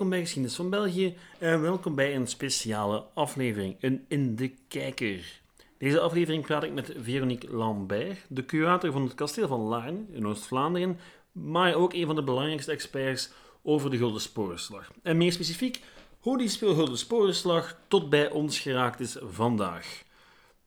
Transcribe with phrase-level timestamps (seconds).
[0.00, 5.40] welkom bij Geschiedenis van België en welkom bij een speciale aflevering, een In de Kijker.
[5.78, 10.26] Deze aflevering praat ik met Veronique Lambert, de curator van het kasteel van Laarn in
[10.26, 10.98] Oost-Vlaanderen,
[11.32, 13.30] maar ook een van de belangrijkste experts
[13.62, 14.90] over de Gulden Sporenslag.
[15.02, 15.80] En meer specifiek,
[16.20, 20.02] hoe die speelgulden Sporenslag tot bij ons geraakt is vandaag.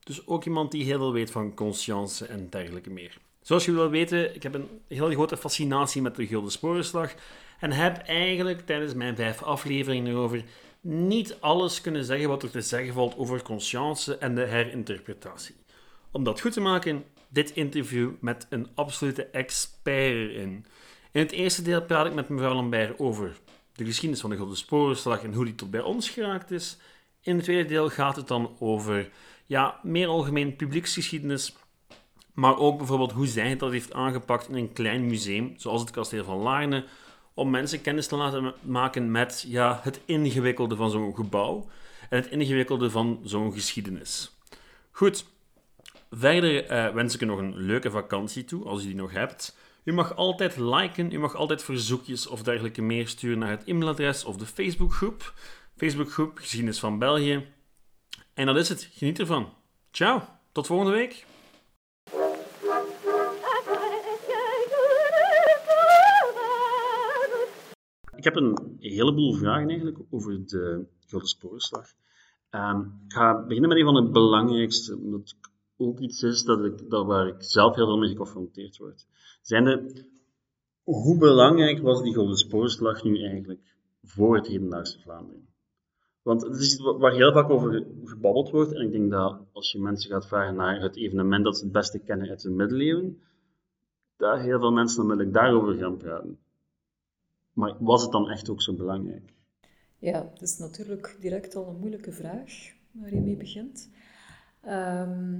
[0.03, 3.17] Dus ook iemand die heel veel weet van conscience en dergelijke meer.
[3.41, 7.13] Zoals jullie wel weten, ik heb een heel grote fascinatie met de Gulden Sporenslag
[7.59, 10.43] en heb eigenlijk tijdens mijn vijf afleveringen erover
[10.81, 15.55] niet alles kunnen zeggen wat er te zeggen valt over conscience en de herinterpretatie.
[16.11, 20.65] Om dat goed te maken, dit interview met een absolute expert erin.
[21.11, 23.37] In het eerste deel praat ik met mevrouw Lambert over
[23.75, 26.77] de geschiedenis van de Gulden Sporenslag en hoe die tot bij ons geraakt is.
[27.21, 29.09] In het tweede deel gaat het dan over
[29.45, 31.55] ja, meer algemeen publieksgeschiedenis,
[32.33, 36.23] maar ook bijvoorbeeld hoe zij dat heeft aangepakt in een klein museum, zoals het kasteel
[36.23, 36.85] van Laarne,
[37.33, 41.67] om mensen kennis te laten maken met ja, het ingewikkelde van zo'n gebouw
[42.09, 44.31] en het ingewikkelde van zo'n geschiedenis.
[44.91, 45.25] Goed,
[46.11, 49.57] verder uh, wens ik u nog een leuke vakantie toe, als u die nog hebt.
[49.83, 54.23] U mag altijd liken, u mag altijd verzoekjes of dergelijke meer sturen naar het e-mailadres
[54.23, 55.33] of de Facebookgroep.
[55.77, 57.47] Facebookgroep Geschiedenis van België.
[58.33, 58.89] En dat is het.
[58.93, 59.53] Geniet ervan.
[59.91, 61.25] Ciao, tot volgende week.
[68.23, 71.85] Ik heb een heleboel vragen eigenlijk over de Grote Sporenslag.
[72.51, 75.35] Um, ik ga beginnen met een van de belangrijkste, omdat het
[75.77, 79.07] ook iets is dat dat waar ik zelf heel veel mee geconfronteerd word.
[79.41, 80.05] Zijnde,
[80.83, 85.47] hoe belangrijk was die Grote Sporenslag nu eigenlijk voor het hedendaagse Vlaanderen?
[86.21, 88.73] Want het is iets waar heel vaak over gebabbeld wordt.
[88.73, 91.73] En ik denk dat als je mensen gaat vragen naar het evenement dat ze het
[91.73, 93.21] beste kennen uit de middeleeuwen,
[94.17, 96.42] dat heel veel mensen onmiddellijk daarover gaan praten.
[97.53, 99.33] Maar was het dan echt ook zo belangrijk?
[99.97, 103.89] Ja, het is natuurlijk direct al een moeilijke vraag waar je mee begint.
[104.61, 105.39] Ehm,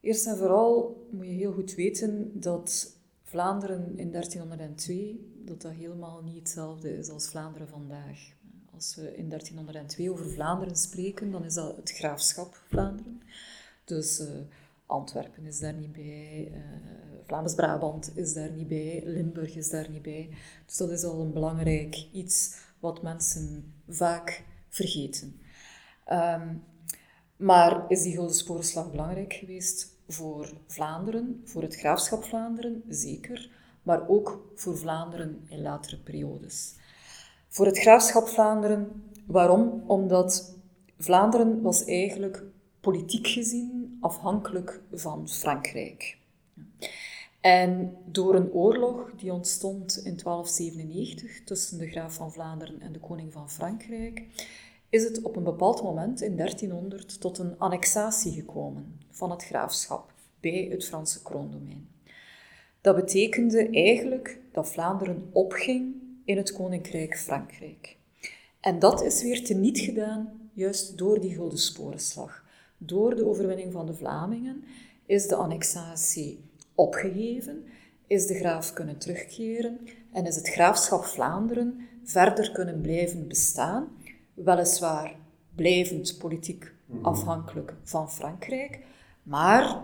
[0.00, 6.22] eerst en vooral moet je heel goed weten dat Vlaanderen in 1302 dat dat helemaal
[6.22, 8.32] niet hetzelfde is als Vlaanderen vandaag.
[8.74, 13.20] Als we in 1302 over Vlaanderen spreken, dan is dat het graafschap Vlaanderen.
[13.84, 14.28] Dus uh,
[14.92, 16.58] Antwerpen is daar niet bij, uh,
[17.26, 20.28] Vlaams-Brabant is daar niet bij, Limburg is daar niet bij.
[20.66, 25.40] Dus dat is al een belangrijk iets wat mensen vaak vergeten.
[26.12, 26.62] Um,
[27.36, 32.82] maar is die Gulden Sporenslag belangrijk geweest voor Vlaanderen, voor het graafschap Vlaanderen?
[32.88, 33.50] Zeker,
[33.82, 36.74] maar ook voor Vlaanderen in latere periodes.
[37.48, 39.84] Voor het graafschap Vlaanderen, waarom?
[39.86, 40.56] Omdat
[40.98, 42.42] Vlaanderen was eigenlijk
[42.80, 46.18] politiek gezien afhankelijk van Frankrijk.
[47.40, 53.00] En door een oorlog die ontstond in 1297 tussen de graaf van Vlaanderen en de
[53.00, 54.22] koning van Frankrijk,
[54.88, 60.12] is het op een bepaald moment in 1300 tot een annexatie gekomen van het graafschap
[60.40, 61.88] bij het Franse kroondomein.
[62.80, 67.96] Dat betekende eigenlijk dat Vlaanderen opging in het koninkrijk Frankrijk.
[68.60, 72.41] En dat is weer teniet gedaan juist door die Gulden Sporenslag.
[72.86, 74.64] Door de overwinning van de Vlamingen
[75.06, 76.44] is de annexatie
[76.74, 77.64] opgegeven,
[78.06, 79.78] is de graaf kunnen terugkeren
[80.12, 83.88] en is het graafschap Vlaanderen verder kunnen blijven bestaan,
[84.34, 85.16] weliswaar
[85.54, 87.04] blijvend politiek mhm.
[87.04, 88.78] afhankelijk van Frankrijk,
[89.22, 89.82] maar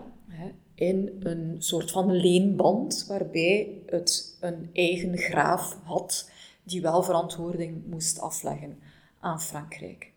[0.75, 6.29] in een soort van leenband waarbij het een eigen graaf had
[6.63, 8.79] die wel verantwoording moest afleggen
[9.19, 10.11] aan Frankrijk.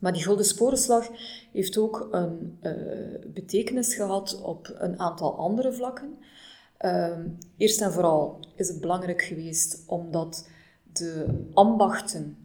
[0.00, 1.08] Maar die Gulden Sporenslag
[1.52, 6.18] heeft ook een uh, betekenis gehad op een aantal andere vlakken.
[6.80, 7.18] Uh,
[7.56, 10.48] eerst en vooral is het belangrijk geweest omdat
[10.92, 12.36] de ambachten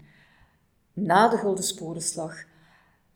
[0.93, 2.43] na de Gulden Sporenslag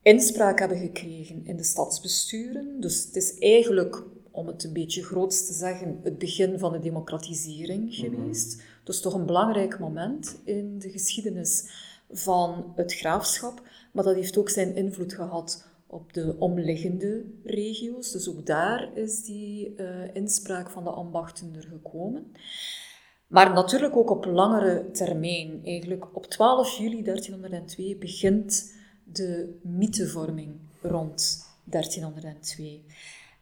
[0.02, 2.82] inspraak hebben gekregen in de stadsbesturen.
[2.82, 6.80] Dus het is eigenlijk, om het een beetje groots te zeggen, het begin van de
[6.80, 8.00] democratisering mhm.
[8.00, 8.62] geweest.
[8.84, 11.70] Dus toch een belangrijk moment in de geschiedenis
[12.12, 13.62] van het graafschap.
[13.92, 18.12] Maar dat heeft ook zijn invloed gehad op de omliggende regio's.
[18.12, 22.32] Dus ook daar is die uh, inspraak van de ambachten er gekomen.
[23.28, 25.62] Maar natuurlijk ook op langere termijn.
[25.64, 28.74] Eigenlijk op 12 juli 1302 begint
[29.04, 32.84] de mythevorming rond 1302.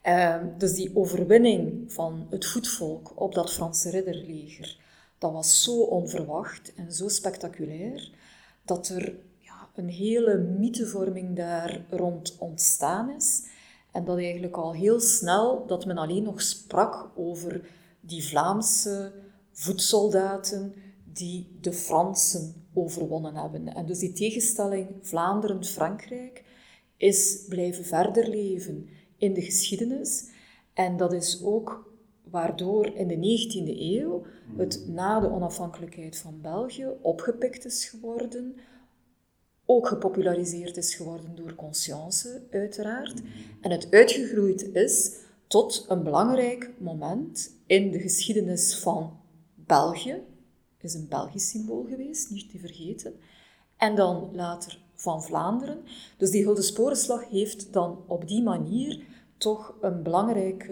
[0.04, 4.78] Uh, ehm, dus die overwinning van het voetvolk op dat Franse ridderleger,
[5.18, 8.12] dat was zo onverwacht en zo spectaculair,
[8.68, 9.16] dat er
[9.76, 13.44] een hele mythevorming daar rond ontstaan is.
[13.92, 17.70] En dat eigenlijk al heel snel, dat men alleen nog sprak over
[18.00, 19.12] die Vlaamse
[19.52, 20.74] voetsoldaten
[21.14, 23.74] die de Fransen overwonnen hebben.
[23.74, 26.44] En dus die tegenstelling Vlaanderen-Frankrijk
[26.98, 30.30] is blijven verder leven in de geschiedenis.
[30.74, 31.87] En dat is ook
[32.32, 34.26] waardoor in de 19e eeuw
[34.58, 38.56] het na de onafhankelijkheid van België opgepikt is geworden,
[39.66, 43.22] ook gepopulariseerd is geworden door Conscience, uiteraard,
[43.62, 45.16] en het uitgegroeid is
[45.48, 49.20] tot een belangrijk moment in de geschiedenis van
[49.56, 50.22] België,
[50.82, 53.14] is een Belgisch symbool geweest, niet te vergeten,
[53.78, 55.78] en dan later van Vlaanderen.
[56.18, 59.04] Dus die Gulden Sporenslag heeft dan op die manier
[59.38, 60.72] toch een belangrijk,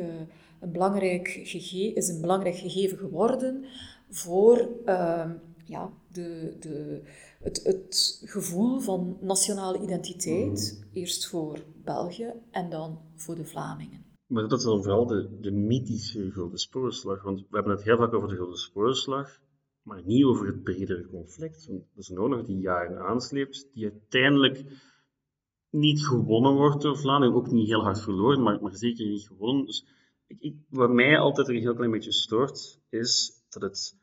[0.65, 3.65] een belangrijk gegeven, is een belangrijk gegeven geworden
[4.09, 5.31] voor uh,
[5.65, 7.01] ja, de, de,
[7.39, 10.83] het, het gevoel van nationale identiteit.
[10.83, 10.93] Mm.
[10.93, 14.05] Eerst voor België en dan voor de Vlamingen.
[14.27, 17.23] Maar dat is dan vooral de, de mythische Gulden Sporenslag.
[17.23, 19.39] Want we hebben het heel vaak over de Gulden Sporenslag,
[19.81, 21.65] maar niet over het bredere conflict.
[21.67, 24.63] Want dat is een oorlog die jaren aansleept, die uiteindelijk
[25.69, 29.65] niet gewonnen wordt door Vlaanderen, ook niet heel hard verloren, maar, maar zeker niet gewonnen.
[29.65, 29.85] Dus
[30.27, 33.95] ik, wat mij altijd een heel klein beetje stoort, is dat het,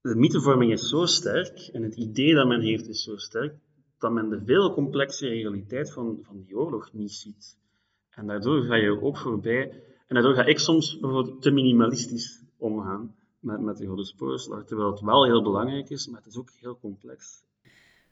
[0.00, 3.54] de mythevorming is zo sterk en het idee dat men heeft is zo sterk,
[3.98, 7.58] dat men de veel complexe realiteit van, van die oorlog niet ziet.
[8.10, 13.14] En daardoor ga je ook voorbij, en daardoor ga ik soms bijvoorbeeld te minimalistisch omgaan
[13.38, 16.78] met, met de Spoorslag, terwijl het wel heel belangrijk is, maar het is ook heel
[16.78, 17.42] complex.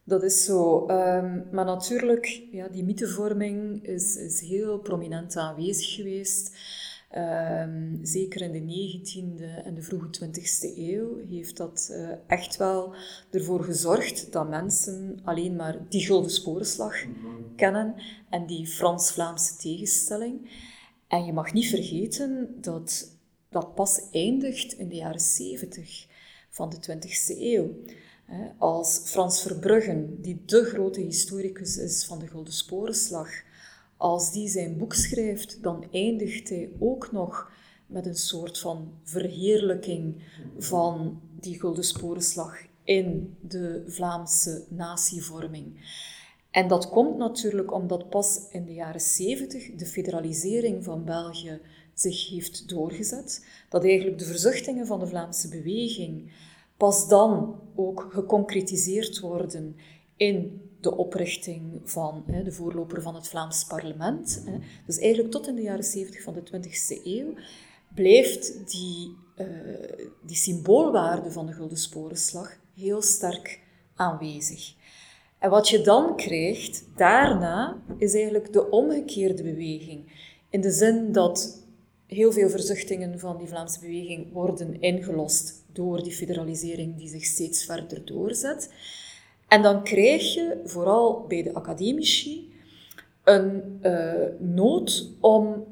[0.04, 0.80] Dat is zo.
[0.80, 6.56] Um, maar natuurlijk, ja, die mythevorming is, is heel prominent aanwezig geweest.
[7.16, 12.94] Um, zeker in de 19e en de vroege 20e eeuw heeft dat uh, echt wel
[13.30, 16.94] ervoor gezorgd dat mensen alleen maar die Gulden Sporenslag
[17.56, 17.94] kennen
[18.30, 20.50] en die Frans-Vlaamse tegenstelling.
[21.06, 23.16] En je mag niet vergeten dat
[23.48, 26.06] dat pas eindigt in de jaren 70
[26.50, 27.74] van de 20e eeuw.
[28.58, 33.30] Als Frans Verbruggen, die de grote historicus is van de Gulden Sporenslag,
[33.98, 37.50] als die zijn boek schrijft, dan eindigt hij ook nog
[37.86, 40.22] met een soort van verheerlijking
[40.58, 45.96] van die Gulden Sporenslag in de Vlaamse natievorming.
[46.50, 51.60] En dat komt natuurlijk omdat pas in de jaren 70 de federalisering van België
[51.94, 53.46] zich heeft doorgezet.
[53.68, 56.32] Dat eigenlijk de verzuchtingen van de Vlaamse beweging
[56.76, 59.76] pas dan ook geconcretiseerd worden
[60.16, 64.42] in de oprichting van hè, de voorloper van het Vlaams parlement.
[64.44, 64.58] Hè.
[64.86, 67.34] Dus eigenlijk tot in de jaren 70 van de 20e eeuw
[67.94, 69.46] blijft die, uh,
[70.22, 73.60] die symboolwaarde van de Gulden Sporenslag heel sterk
[73.94, 74.74] aanwezig.
[75.38, 80.12] En wat je dan krijgt daarna is eigenlijk de omgekeerde beweging.
[80.50, 81.66] In de zin dat
[82.06, 87.64] heel veel verzuchtingen van die Vlaamse beweging worden ingelost door die federalisering die zich steeds
[87.64, 88.70] verder doorzet.
[89.48, 92.52] En dan krijg je, vooral bij de academici,
[93.24, 95.64] een uh, nood om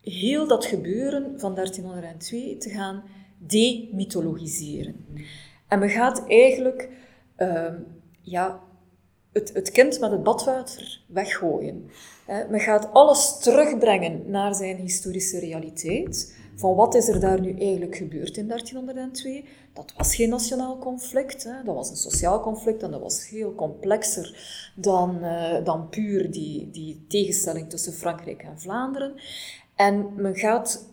[0.00, 3.02] heel dat gebeuren van 1302 te gaan
[3.38, 5.06] demythologiseren.
[5.68, 6.88] En men gaat eigenlijk
[7.38, 7.72] uh,
[8.20, 8.60] ja,
[9.32, 11.90] het, het kind met het badwater weggooien.
[12.26, 16.36] Men gaat alles terugbrengen naar zijn historische realiteit.
[16.60, 19.44] Van wat is er daar nu eigenlijk gebeurd in 1302?
[19.72, 21.62] Dat was geen nationaal conflict, hè.
[21.64, 24.36] dat was een sociaal conflict en dat was veel complexer
[24.76, 29.14] dan, uh, dan puur die, die tegenstelling tussen Frankrijk en Vlaanderen.
[29.74, 30.84] En men gaat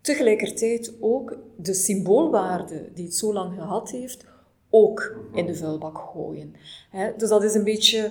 [0.00, 4.24] tegelijkertijd ook de symboolwaarde die het zo lang gehad heeft,
[4.70, 6.54] ook in de vuilbak gooien.
[7.16, 8.10] Dus dat is een beetje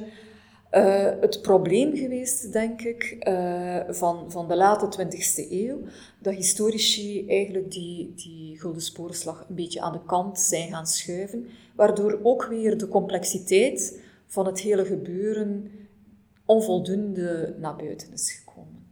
[0.72, 5.82] uh, het probleem geweest, denk ik, uh, van, van de late 20e eeuw.
[6.20, 11.48] Dat historici eigenlijk die, die Gulden Sporenslag een beetje aan de kant zijn gaan schuiven,
[11.76, 15.72] waardoor ook weer de complexiteit van het hele gebeuren
[16.46, 18.90] onvoldoende naar buiten is gekomen.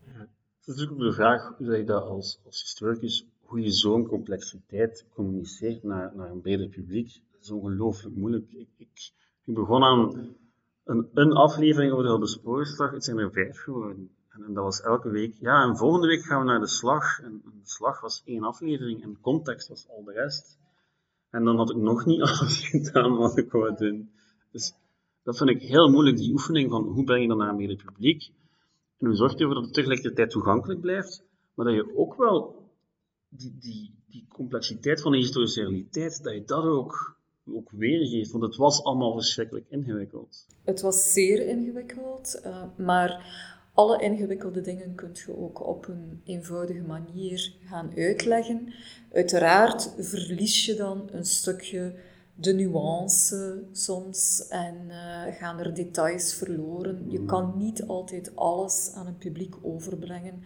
[0.59, 5.05] Het is natuurlijk de vraag hoe je dat als, als historicus, hoe je zo'n complexiteit
[5.13, 8.51] communiceert naar, naar een breder publiek is ongelooflijk moeilijk.
[8.51, 9.11] Ik, ik,
[9.45, 10.35] ik, begon aan
[10.89, 12.91] een, een aflevering over de Hulde Spoorslag.
[12.91, 14.09] Het zijn er vijf geworden.
[14.29, 15.35] En, dat was elke week.
[15.39, 17.19] Ja, en volgende week gaan we naar de slag.
[17.19, 20.59] En, de slag was één aflevering en context was al de rest.
[21.29, 24.11] En dan had ik nog niet alles gedaan wat ik wou doen.
[24.51, 24.73] Dus
[25.23, 28.31] dat vind ik heel moeilijk, die oefening van hoe breng je dan naar meer publiek.
[28.97, 32.69] En hoe zorg je ervoor dat het tegelijkertijd toegankelijk blijft, maar dat je ook wel
[33.29, 37.18] die, die, die complexiteit van de historische realiteit, dat je dat ook
[37.55, 38.31] ook weergeeft?
[38.31, 40.45] Want het was allemaal verschrikkelijk ingewikkeld.
[40.63, 43.25] Het was zeer ingewikkeld, uh, maar
[43.73, 48.73] alle ingewikkelde dingen kun je ook op een eenvoudige manier gaan uitleggen.
[49.13, 51.93] Uiteraard verlies je dan een stukje
[52.35, 57.05] de nuance soms en uh, gaan er details verloren.
[57.11, 60.43] Je kan niet altijd alles aan een publiek overbrengen.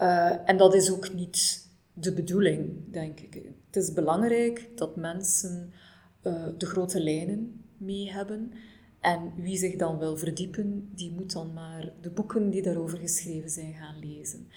[0.00, 3.34] Uh, en dat is ook niet de bedoeling, denk ik.
[3.66, 5.72] Het is belangrijk dat mensen
[6.22, 8.52] uh, de grote lijnen mee hebben.
[9.00, 13.50] En wie zich dan wil verdiepen, die moet dan maar de boeken die daarover geschreven
[13.50, 14.48] zijn gaan lezen.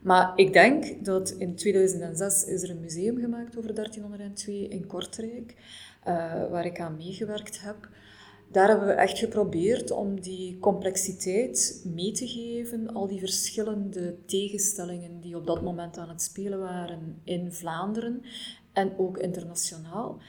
[0.00, 5.54] Maar ik denk dat in 2006 is er een museum gemaakt over 1302 in Kortrijk,
[6.00, 6.14] uh,
[6.50, 7.88] waar ik aan meegewerkt heb.
[8.50, 15.20] Daar hebben we echt geprobeerd om die complexiteit mee te geven, al die verschillende tegenstellingen
[15.20, 18.22] die op dat moment aan het spelen waren in Vlaanderen
[18.72, 20.20] en ook internationaal.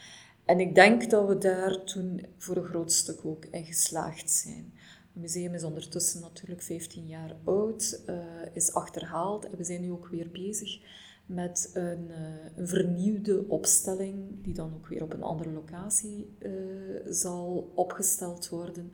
[0.49, 4.73] En ik denk dat we daar toen voor een groot stuk ook in geslaagd zijn.
[5.13, 8.15] Het museum is ondertussen natuurlijk 15 jaar oud, uh,
[8.53, 10.79] is achterhaald en we zijn nu ook weer bezig
[11.25, 12.17] met een, uh,
[12.55, 16.51] een, vernieuwde opstelling, die dan ook weer op een andere locatie uh,
[17.09, 18.91] zal opgesteld worden.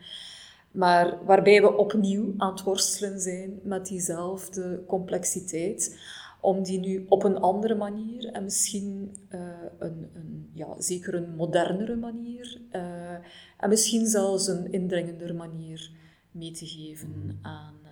[0.72, 5.98] Maar waarbij we opnieuw aan het worstelen zijn met diezelfde complexiteit
[6.46, 9.40] om die nu op een andere manier en misschien uh,
[9.80, 13.12] een, een, ja, zeker een modernere manier uh,
[13.58, 15.92] en misschien zelfs een indringendere manier
[16.32, 17.90] mee te geven aan, uh,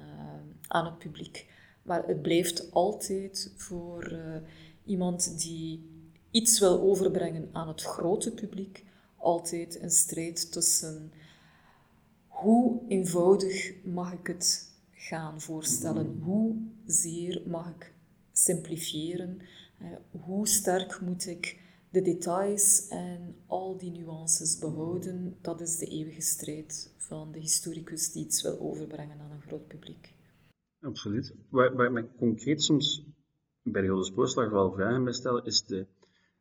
[0.68, 1.52] aan het publiek.
[1.84, 4.20] Maar het blijft altijd voor
[4.86, 5.90] iemand die
[6.32, 8.86] iets wil overbrengen aan het grote publiek,
[9.18, 11.12] altijd een strijd tussen
[12.28, 16.56] hoe eenvoudig mag ik het gaan voorstellen, hoe
[16.86, 17.93] zeer mag ik
[18.44, 19.42] simplifiëren.
[20.12, 21.60] hoe sterk moet ik
[21.90, 25.38] de details en al die nuances behouden?
[25.42, 29.68] Dat is de eeuwige strijd van de historicus die iets wil overbrengen aan een groot
[29.68, 30.14] publiek.
[30.82, 31.34] Absoluut.
[31.50, 33.06] Waar, waar ik concreet soms
[33.62, 35.88] bij de Golden Spoorslag wel vragen bij stellen, is de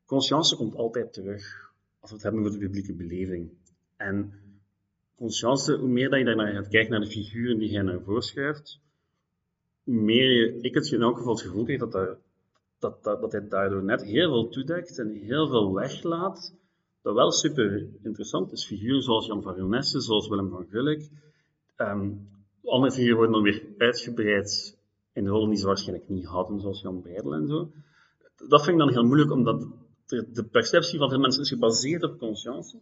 [0.04, 3.50] conscience komt altijd terug als we het hebben over de publieke beleving.
[3.96, 4.32] En
[5.14, 8.22] conscience, hoe meer dat je daarnaar gaat kijken naar de figuren die hij naar voren
[8.22, 8.80] schuift,
[9.82, 12.18] meer ik het in elk geval het gevoel kreeg dat, dat,
[13.02, 16.54] dat, dat, hij daardoor net heel veel toedekt en heel veel weglaat,
[17.02, 18.66] dat wel super interessant is.
[18.66, 21.10] Figuren zoals Jan van Ronesse, zoals Willem van Gulik.
[21.76, 22.30] Um,
[22.64, 24.78] andere figuren worden dan weer uitgebreid
[25.12, 27.70] in rollen die ze waarschijnlijk niet hadden, zoals Jan Breidel en zo.
[28.48, 29.66] Dat vind ik dan heel moeilijk, omdat
[30.06, 32.78] de, de perceptie van veel mensen is gebaseerd op conscience.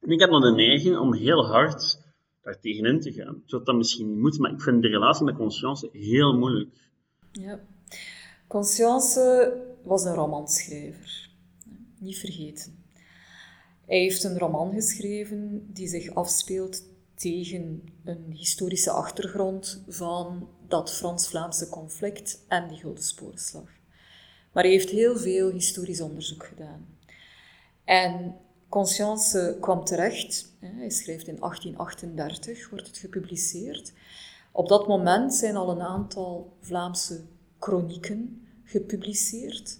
[0.00, 1.98] En ik heb dan de neiging om heel hard
[2.42, 3.42] daar tegenin te gaan.
[3.46, 6.70] Zodat dat misschien niet moet, maar ik vind de relatie met Conscience heel moeilijk.
[7.32, 7.60] Ja.
[8.46, 11.30] Conscience was een romanschrijver.
[11.98, 12.84] Niet vergeten.
[13.86, 16.82] Hij heeft een roman geschreven die zich afspeelt
[17.14, 23.68] tegen een historische achtergrond van dat Frans-Vlaamse conflict en die Gulden Sporenslag.
[24.52, 26.98] Maar hij heeft heel veel historisch onderzoek gedaan.
[27.84, 28.36] En
[28.70, 30.54] Conscience kwam terecht.
[30.58, 33.92] Hij schrijft in 1838, wordt het gepubliceerd.
[34.52, 37.20] Op dat moment zijn al een aantal Vlaamse
[37.58, 39.78] chronieken gepubliceerd.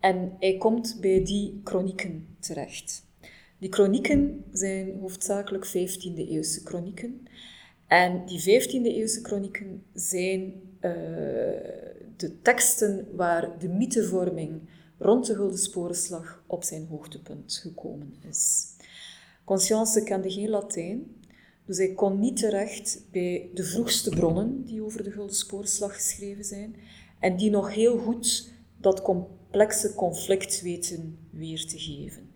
[0.00, 3.04] En hij komt bij die chronieken terecht.
[3.58, 7.26] Die chronieken zijn hoofdzakelijk 15e-eeuwse chronieken.
[7.86, 10.40] En die 15e-eeuwse chronieken zijn
[10.80, 10.90] uh,
[12.16, 14.60] de teksten waar de mythevorming
[15.02, 18.66] rond de Gulden Sporenslag op zijn hoogtepunt gekomen is.
[19.44, 21.16] Conscience kende geen Latijn,
[21.64, 26.44] dus hij kon niet terecht bij de vroegste bronnen die over de Gulden Sporenslag geschreven
[26.44, 26.76] zijn
[27.20, 32.30] en die nog heel goed dat complexe conflict weten weer te geven.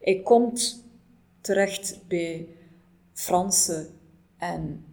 [0.00, 0.84] Hij komt
[1.40, 2.48] terecht bij
[3.12, 3.88] Franse
[4.38, 4.84] en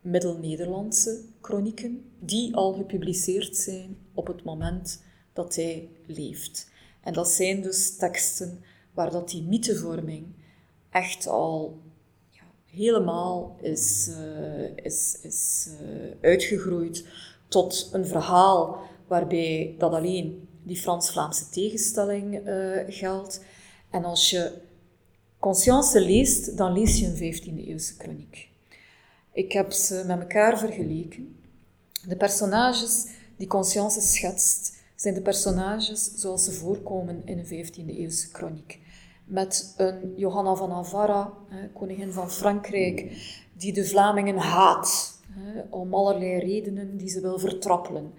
[0.00, 5.02] Middel-Nederlandse chronieken, die al gepubliceerd zijn op het moment
[5.38, 6.70] dat hij leeft.
[7.00, 10.26] En dat zijn dus teksten waar dat die mythevorming
[10.90, 11.80] echt al
[12.30, 17.04] ja, helemaal is, uh, is, is uh, uitgegroeid
[17.48, 23.44] tot een verhaal waarbij dat alleen die Frans-Vlaamse tegenstelling uh, geldt.
[23.90, 24.52] En als je
[25.38, 28.48] Conscience leest, dan lees je een 15e-eeuwse chroniek.
[29.32, 31.36] Ik heb ze met elkaar vergeleken.
[32.08, 38.78] De personages die Conscience schetst, zijn de personages zoals ze voorkomen in een 15e-eeuwse chroniek.
[39.24, 41.32] Met een Johanna van Navarra,
[41.72, 43.12] koningin van Frankrijk,
[43.52, 45.20] die de Vlamingen haat,
[45.70, 48.12] om allerlei redenen die ze wil vertrappelen.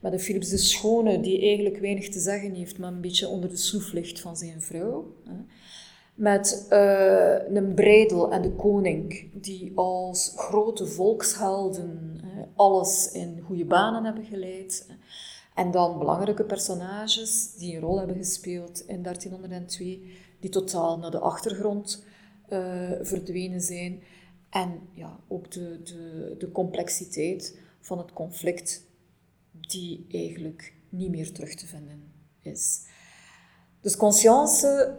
[0.00, 3.50] Met een Philips de Schone, die eigenlijk weinig te zeggen heeft, maar een beetje onder
[3.50, 5.14] de sloef ligt van zijn vrouw.
[6.14, 12.20] Met uh, een Breidel en de koning, die als grote volkshelden
[12.56, 14.86] alles in goede banen hebben geleid.
[15.56, 21.18] En dan belangrijke personages die een rol hebben gespeeld in 1302, die totaal naar de
[21.18, 22.04] achtergrond
[22.48, 24.02] uh, verdwenen zijn.
[24.50, 28.82] En ja, ook de, de, de complexiteit van het conflict,
[29.50, 32.80] die eigenlijk niet meer terug te vinden is.
[33.80, 34.96] Dus conscience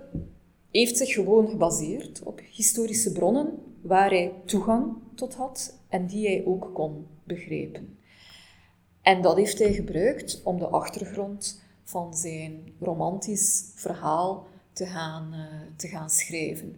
[0.72, 6.46] heeft zich gewoon gebaseerd op historische bronnen waar hij toegang tot had en die hij
[6.46, 7.97] ook kon begrijpen.
[9.08, 15.40] En dat heeft hij gebruikt om de achtergrond van zijn romantisch verhaal te gaan, uh,
[15.76, 16.76] te gaan schrijven.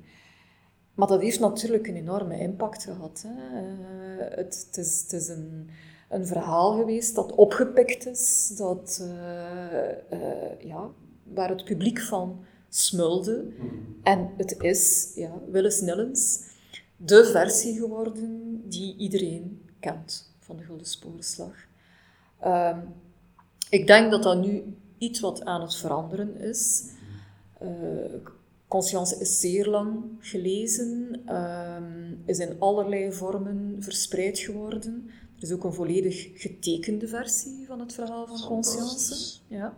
[0.94, 3.26] Maar dat heeft natuurlijk een enorme impact gehad.
[3.28, 3.62] Hè.
[3.62, 5.70] Uh, het, het, is, het is een,
[6.10, 10.90] een verhaal geweest dat opgepikt is, dat, uh, ja,
[11.24, 13.54] waar het publiek van smulde.
[14.04, 16.44] En het is, ja, Willis Nillens,
[16.98, 21.69] de versie geworden die iedereen kent van de Gulden Sporenslag.
[22.46, 22.94] Um,
[23.70, 26.84] ik denk dat dat nu iets wat aan het veranderen is.
[27.62, 27.70] Uh,
[28.68, 35.10] Conscience is zeer lang gelezen, um, is in allerlei vormen verspreid geworden.
[35.36, 39.40] Er is ook een volledig getekende versie van het verhaal van Conscience.
[39.48, 39.74] Ja.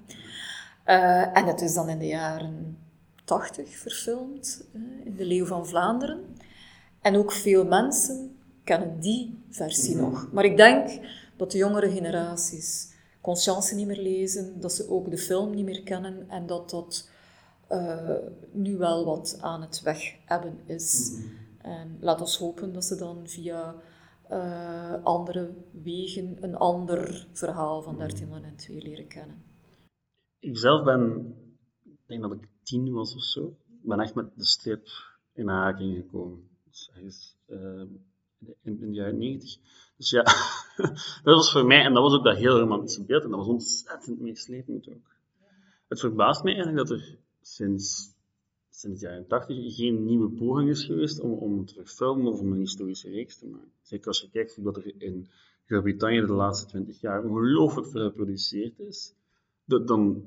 [0.85, 2.77] Uh, en het is dan in de jaren
[3.23, 6.19] 80 verfilmd, uh, in De Leeuw van Vlaanderen.
[7.01, 10.29] En ook veel mensen kennen die versie nog.
[10.31, 10.89] Maar ik denk
[11.41, 15.83] dat de jongere generaties Conscience niet meer lezen, dat ze ook de film niet meer
[15.83, 17.09] kennen en dat dat
[17.71, 18.15] uh,
[18.51, 21.11] nu wel wat aan het weg hebben is.
[21.11, 21.27] Mhm.
[21.57, 23.75] En laat ons hopen dat ze dan via
[24.31, 28.85] uh, andere wegen een ander verhaal van 1302 mhm.
[28.87, 29.43] leren kennen.
[30.39, 31.33] Ik zelf ben,
[31.83, 34.87] ik denk dat ik tien was of zo, ben echt met de strip
[35.33, 36.49] in aanraking gekomen.
[36.63, 37.83] Dus uh,
[38.63, 39.57] in, in de jaren 90.
[39.97, 40.23] Dus ja,
[41.23, 43.47] dat was voor mij, en dat was ook dat heel romantische beeld, en dat was
[43.47, 45.15] ontzettend meeslepend ook.
[45.87, 48.15] Het verbaast mij eigenlijk dat er sinds,
[48.69, 52.51] sinds de jaren 80 geen nieuwe poging is geweest om, om te verfilmen of om
[52.51, 53.71] een historische reeks te maken.
[53.81, 55.29] Zeker als je kijkt dat er in
[55.65, 59.13] Groot-Brittannië de laatste 20 jaar ongelooflijk veel geproduceerd is,
[59.65, 60.25] dan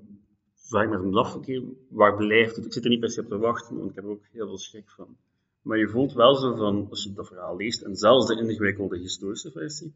[0.55, 2.65] vraag ik me af, oké, waar blijft het?
[2.65, 4.47] Ik zit er niet per se op te wachten, want ik heb er ook heel
[4.47, 5.17] veel schrik van.
[5.65, 8.99] Maar je voelt wel zo van, als je dat verhaal leest, en zelfs de ingewikkelde
[8.99, 9.95] historische versie,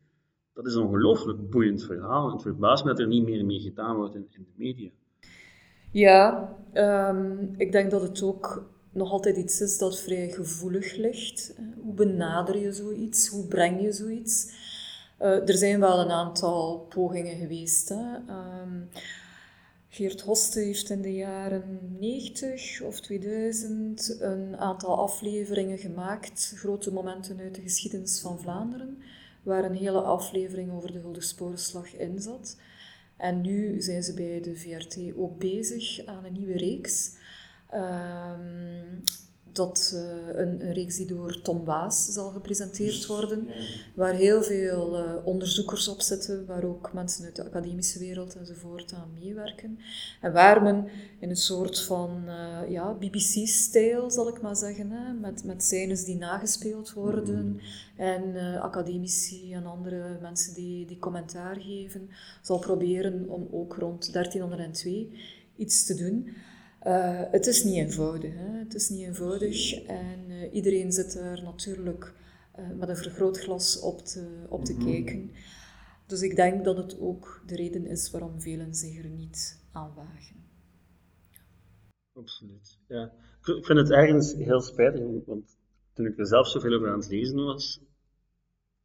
[0.53, 2.33] dat is een ongelooflijk boeiend verhaal.
[2.33, 4.91] Het verbaast me dat er niet meer mee gedaan wordt in, in de media.
[5.91, 11.59] Ja, um, ik denk dat het ook nog altijd iets is dat vrij gevoelig ligt.
[11.83, 13.29] Hoe benader je zoiets?
[13.29, 14.53] Hoe breng je zoiets?
[15.21, 17.89] Uh, er zijn wel een aantal pogingen geweest.
[17.89, 18.15] Hè.
[18.15, 18.89] Um,
[19.89, 27.39] Geert Hoste heeft in de jaren 90 of 2000 een aantal afleveringen gemaakt, grote momenten
[27.39, 29.03] uit de geschiedenis van Vlaanderen,
[29.43, 32.57] waar een hele aflevering over de Sporenslag in zat.
[33.17, 37.13] En nu zijn ze bij de VRT ook bezig aan een nieuwe reeks.
[37.75, 39.03] Um,
[39.59, 40.01] dat uh,
[40.41, 43.49] een, een, reeks die door Tom Waas zal gepresenteerd worden,
[43.95, 48.93] waar heel veel uh, onderzoekers op zitten, waar ook mensen uit de academische wereld enzovoort
[48.93, 49.79] aan meewerken.
[50.21, 55.13] En waar men in een soort van uh, ja, BBC-stijl, zal ik maar zeggen, hè,
[55.13, 57.61] met, met scènes die nagespeeld worden mm.
[57.97, 62.11] en academici en andere mensen die, die commentaar geven,
[62.43, 65.11] zal proberen om ook rond 1302
[65.57, 66.29] iets te doen.
[66.87, 68.35] Uh, het is niet eenvoudig.
[68.35, 68.59] Hè?
[68.59, 72.15] Het is niet eenvoudig en uh, iedereen zit er natuurlijk
[72.59, 74.93] uh, met een vergrootglas op te, op te mm -hmm.
[74.93, 75.31] kijken.
[76.07, 79.95] Dus ik denk dat het ook de reden is waarom velen zich er niet aan
[79.95, 80.37] wagen.
[82.13, 82.79] Absoluut.
[82.89, 83.13] Ja.
[83.43, 85.57] Ik vind het ergens heel spijtig, want
[85.93, 87.81] toen ik er zelf zoveel over aan het lezen was,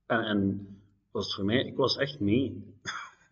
[0.06, 0.67] en, en
[1.12, 2.63] was het voor mij, ik was echt mee.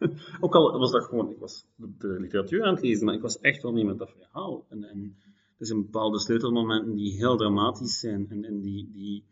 [0.39, 3.39] Ook al was dat gewoon, ik was de literatuur aan het lezen, maar ik was
[3.39, 4.65] echt wel mee met dat verhaal.
[4.69, 5.17] En, en
[5.57, 9.25] er zijn bepaalde sleutelmomenten die heel dramatisch zijn en, en die, die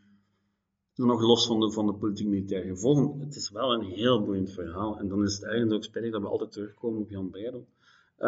[0.96, 3.20] nog los van de, van de politiek-militaire gevolgen.
[3.20, 5.00] Het is wel een heel boeiend verhaal.
[5.00, 7.68] En dan is het eigenlijk ook spijtig dat we altijd terugkomen op Jan Breidel.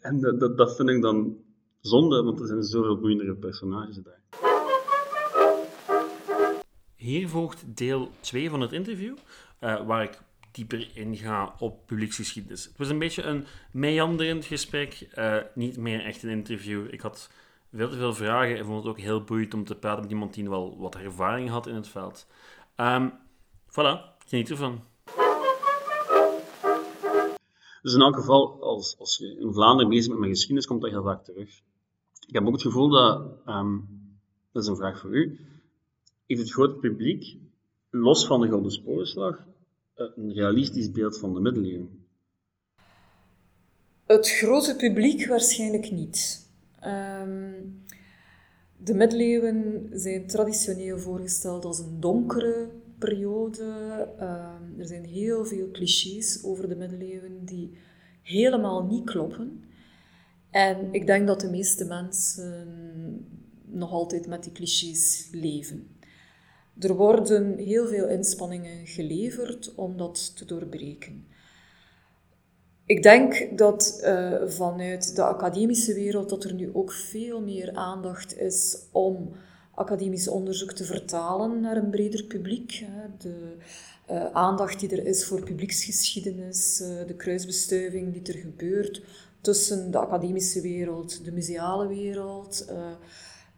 [0.00, 1.36] en dat, dat, vind ik dan
[1.80, 4.20] zonde, want er zijn zoveel boeiendere personages daar.
[6.96, 9.16] Hier volgt deel 2 van het interview,
[9.60, 10.18] uh, waar ik
[10.56, 12.64] dieper inga op publieksgeschiedenis.
[12.64, 16.92] Het was een beetje een meanderend gesprek, uh, niet meer echt een interview.
[16.92, 17.30] Ik had
[17.72, 20.34] veel te veel vragen en vond het ook heel boeiend om te praten met iemand
[20.34, 22.26] die wel wat ervaring had in het veld.
[22.76, 23.12] Um,
[23.70, 24.80] voilà, geniet ervan.
[27.82, 30.90] Dus in elk geval, als, als je in Vlaanderen bezig bent met geschiedenis, komt dat
[30.90, 31.48] heel vaak terug.
[32.26, 33.88] Ik heb ook het gevoel dat, um,
[34.52, 35.40] dat is een vraag voor u,
[36.26, 37.36] heeft het grote publiek,
[37.90, 39.44] los van de Gouden Sporenslag,
[39.96, 42.04] een realistisch beeld van de middeleeuwen?
[44.06, 46.48] Het grote publiek waarschijnlijk niet.
[46.80, 47.52] Ehm,
[48.76, 53.64] de middeleeuwen zijn traditioneel voorgesteld als een donkere periode.
[54.18, 57.78] Ehm, er zijn heel veel clichés over de middeleeuwen die
[58.22, 59.64] helemaal niet kloppen.
[60.50, 62.66] En ik denk dat de meeste mensen
[63.64, 65.95] nog altijd met die clichés leven.
[66.78, 71.26] Er worden heel veel inspanningen geleverd om dat te doorbreken.
[72.86, 78.38] Ik denk dat uh, vanuit de academische wereld dat er nu ook veel meer aandacht
[78.38, 79.32] is om
[79.74, 82.84] academisch onderzoek te vertalen naar een breder publiek.
[83.18, 83.56] De
[84.10, 89.02] uh, aandacht die er is voor publieksgeschiedenis, uh, de kruisbestuiving die er gebeurt
[89.40, 92.72] tussen de academische wereld, de museale wereld,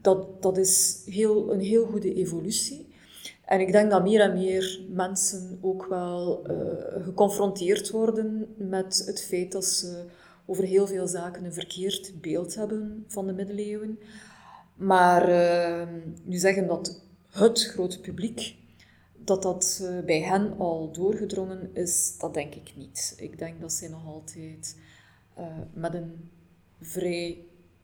[0.01, 2.88] dat, dat is heel, een heel goede evolutie.
[3.49, 9.23] En ik denk dat meer en meer mensen ook wel uh, geconfronteerd worden met het
[9.23, 10.05] feit dat ze
[10.47, 13.99] over heel veel zaken een verkeerd beeld hebben van de middeleeuwen.
[14.75, 15.89] Maar uh,
[16.25, 18.57] nu zeggen dat het grote publiek,
[19.17, 23.15] dat dat uh, bij hen al doorgedrongen is, dat denk ik niet.
[23.17, 24.77] Ik denk dat zij nog altijd
[25.73, 26.31] met een
[26.81, 27.39] vrij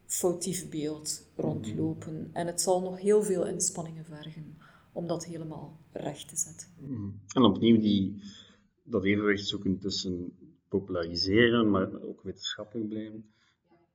[0.06, 2.30] foutief beeld rondlopen.
[2.32, 4.56] En het zal nog heel veel inspanningen vergen
[4.94, 6.68] om dat helemaal recht te zetten.
[6.80, 7.08] Mhm.
[7.34, 8.22] En opnieuw die,
[8.82, 10.32] dat evenwicht zoeken tussen
[10.68, 13.32] populariseren, maar ook wetenschappelijk blijven.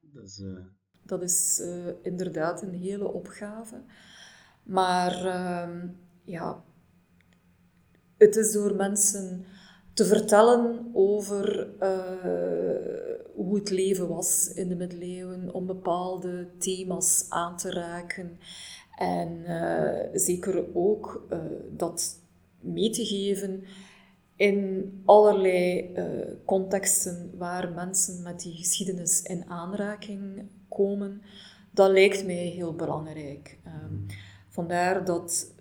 [0.01, 0.59] Dat is, uh...
[1.05, 3.83] dat is uh, inderdaad een hele opgave.
[4.63, 5.83] Maar uh,
[6.23, 6.63] ja,
[8.17, 9.45] het is door mensen
[9.93, 17.57] te vertellen over uh, hoe het leven was in de middeleeuwen, om bepaalde thema's aan
[17.57, 18.39] te raken.
[18.99, 21.39] En uh, zeker ook uh,
[21.71, 22.19] dat
[22.59, 23.63] mee te geven
[24.35, 26.03] in allerlei uh,
[26.45, 31.21] contexten waar mensen met die geschiedenis in aanraking komen,
[31.71, 33.59] dat lijkt mij heel belangrijk.
[33.65, 34.05] Um,
[34.49, 35.53] vandaar dat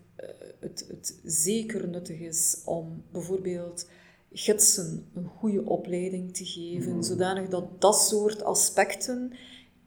[0.61, 3.89] het, het zeker nuttig is om bijvoorbeeld
[4.33, 7.03] gidsen een goede opleiding te geven, mm.
[7.03, 9.33] zodanig dat dat soort aspecten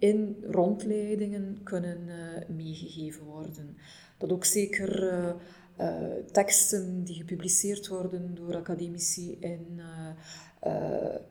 [0.01, 2.15] in rondleidingen kunnen uh,
[2.55, 3.77] meegegeven worden.
[4.17, 5.33] Dat ook zeker uh,
[5.79, 9.81] uh, teksten die gepubliceerd worden door academici in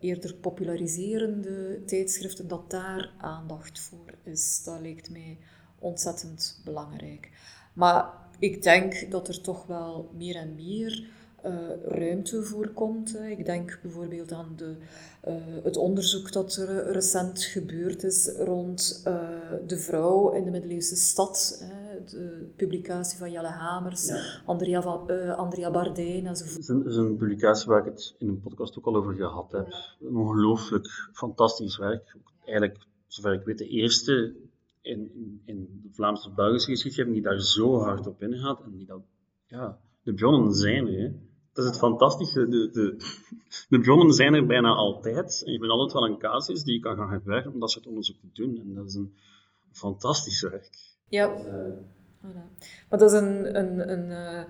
[0.01, 4.63] eerder populariserende tijdschriften, dat daar aandacht voor is.
[4.65, 5.39] Dat lijkt mij
[5.79, 7.31] ontzettend belangrijk.
[7.73, 11.11] Maar ik denk dat er toch wel meer en meer
[11.45, 11.53] uh,
[11.85, 13.17] ruimte voorkomt.
[13.17, 14.77] Ik denk bijvoorbeeld aan de,
[15.29, 19.29] uh, het onderzoek dat er recent gebeurd is rond uh,
[19.67, 21.65] de vrouw in de middeleeuwse stad.
[22.11, 24.43] De publicatie van Jelle Hamers, ja.
[24.45, 26.67] Andrea, van, Andrea Bardijn enzovoort.
[26.67, 29.75] Het is een publicatie waar ik het in een podcast ook al over gehad heb.
[30.01, 32.17] Een ongelooflijk fantastisch werk.
[32.45, 34.35] Eigenlijk, zover ik weet, de eerste
[34.83, 39.03] in, in, in de Vlaamse-Belgische geschiedschrijving die daar zo hard op ingaat en die dat,
[39.47, 41.13] ja, de bronnen zijn er.
[41.53, 42.49] Dat is het fantastische.
[42.49, 42.97] De, de,
[43.69, 45.43] de bronnen zijn er bijna altijd.
[45.45, 47.87] En je bent altijd wel een casus die je kan gaan gebruiken om dat soort
[47.87, 48.59] onderzoek te doen.
[48.59, 49.15] En dat is een
[49.73, 50.71] fantastisch werk.
[51.09, 51.31] Ja.
[52.21, 52.65] Voilà.
[52.89, 54.45] Maar dat is een, een, een, uh,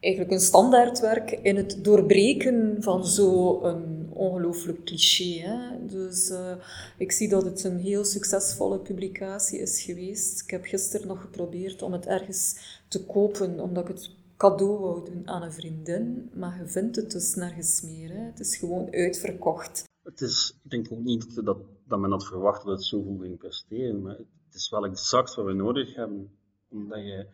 [0.00, 5.48] eigenlijk een standaardwerk in het doorbreken van zo'n ongelooflijk cliché.
[5.48, 5.86] Hè?
[5.86, 6.52] Dus uh,
[6.98, 10.42] ik zie dat het een heel succesvolle publicatie is geweest.
[10.42, 12.56] Ik heb gisteren nog geprobeerd om het ergens
[12.88, 17.10] te kopen, omdat ik het cadeau wou doen aan een vriendin, maar je vindt het
[17.10, 18.10] dus nergens meer.
[18.10, 19.84] Het is gewoon uitverkocht.
[20.02, 23.20] Het is, ik denk ook niet dat, dat men had verwacht dat het zo goed
[23.20, 26.30] ging presteren, maar het is wel exact wat we nodig hebben.
[26.68, 27.26] Omdat je,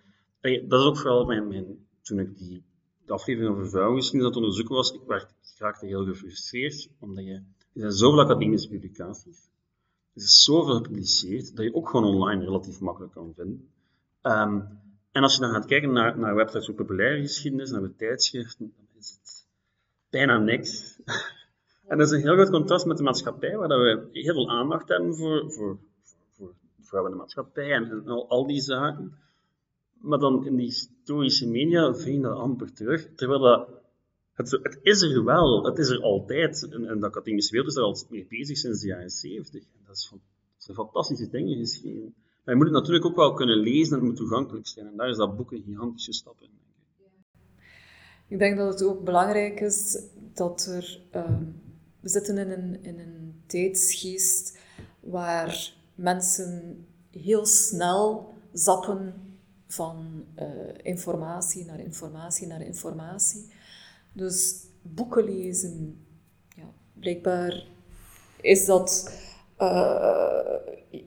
[0.68, 2.64] dat is ook vooral mijn, toen ik die
[3.06, 7.32] de aflevering over vrouwengeschiedenis aan het onderzoeken was, ik werd, raakte heel gefrustreerd, omdat je,
[7.32, 9.48] er zijn zoveel academische publicaties,
[10.14, 13.68] er is zoveel gepubliceerd, dat je ook gewoon online relatief makkelijk kan vinden.
[14.22, 14.80] Um,
[15.12, 18.72] en als je dan gaat kijken naar, naar websites voor populaire geschiedenis, naar de tijdschriften,
[18.76, 19.46] dan is het
[20.10, 21.00] bijna niks.
[21.88, 24.88] en dat is een heel groot contrast met de maatschappij, waar we heel veel aandacht
[24.88, 25.78] hebben voor, voor,
[26.30, 29.18] voor vrouwen in de maatschappij en, al, die zaken.
[30.00, 33.08] Maar dan in die historische media vind je dat amper terug.
[33.14, 33.68] Terwijl dat,
[34.32, 36.68] het, het is er wel, het is er altijd.
[36.70, 39.62] En, de academische wereld is er al mee bezig sinds de jaren 70.
[39.62, 40.20] En dat, is, dat
[40.56, 42.14] zijn fantastische dingen geschreven.
[42.44, 44.86] Maar je moet het natuurlijk ook wel kunnen lezen en het moet toegankelijk zijn.
[44.86, 46.48] En daar is dat boek een gigantische stap in.
[48.28, 50.02] Ik denk dat het ook belangrijk is
[50.34, 51.00] dat er...
[51.14, 51.38] Uh,
[52.00, 54.58] we zitten in een, in een tijdsgeest
[55.00, 59.14] waar mensen heel snel zappen
[59.66, 60.46] van uh,
[60.82, 63.52] informatie naar informatie naar informatie.
[64.12, 66.04] Dus boeken lezen.
[66.56, 67.66] Ja, blijkbaar
[68.40, 69.12] is dat
[69.58, 70.54] uh,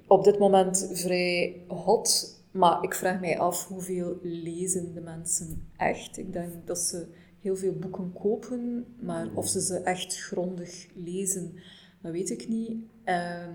[0.07, 2.41] op dit moment vrij hot.
[2.51, 6.17] Maar ik vraag mij af hoeveel lezen de mensen echt.
[6.17, 7.07] Ik denk dat ze
[7.39, 11.53] heel veel boeken kopen, maar of ze ze echt grondig lezen,
[12.01, 12.71] dat weet ik niet.
[13.05, 13.47] Uh,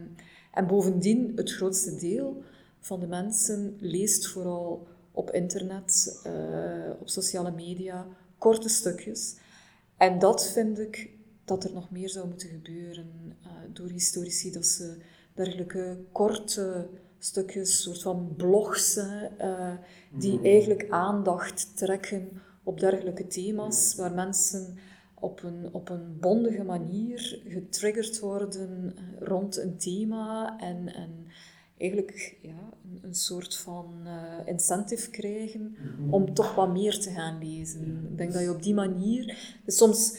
[0.52, 2.42] en bovendien, het grootste deel
[2.80, 8.06] van de mensen leest vooral op internet, uh, op sociale media,
[8.38, 9.36] korte stukjes.
[9.96, 11.10] En dat vind ik
[11.44, 14.96] dat er nog meer zou moeten gebeuren uh, door historici, dat ze
[15.38, 16.86] dergelijke korte
[17.18, 19.72] stukjes, soort van blogs, uh,
[20.12, 20.46] die mm-hmm.
[20.46, 22.28] eigenlijk aandacht trekken
[22.62, 24.78] op dergelijke thema's, waar mensen
[25.20, 31.10] op een, op een bondige manier getriggerd worden rond een thema en, en
[31.78, 34.12] eigenlijk ja, een, een soort van uh,
[34.44, 36.14] incentive krijgen mm-hmm.
[36.14, 38.08] om toch wat meer te gaan lezen.
[38.10, 40.18] Ik denk dat je op die manier, soms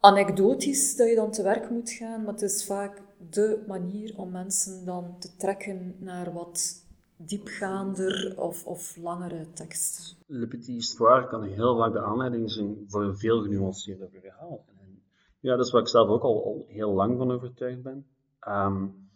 [0.00, 4.30] anekdotisch dat je dan te werk moet gaan, maar het is vaak de manier om
[4.30, 10.16] mensen dan te trekken naar wat diepgaander of, of langere teksten.
[10.26, 14.64] Le Petit Histoire kan heel vaak de aanleiding zijn voor een veel genuanceerder verhaal.
[15.40, 18.06] Ja, dat is waar ik zelf ook al, al heel lang van overtuigd ben.
[18.48, 19.08] Um,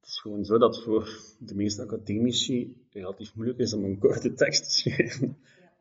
[0.00, 4.32] het is gewoon zo dat voor de meeste academici relatief moeilijk is om een korte
[4.32, 5.38] tekst te schrijven.